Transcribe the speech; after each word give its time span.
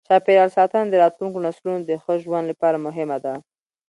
چاپېریال 0.07 0.49
ساتنه 0.57 0.85
د 0.89 0.95
راتلونکو 1.03 1.43
نسلونو 1.45 1.79
د 1.85 1.91
ښه 2.03 2.13
ژوند 2.23 2.45
لپاره 2.51 2.77
مهمه 2.85 3.17
ده. 3.25 3.33